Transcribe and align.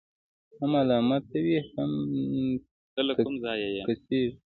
هم 0.59 0.69
ملامته 0.73 1.37
وي، 1.45 1.57
هم 1.73 1.91
ټسکېږي. 3.87 4.31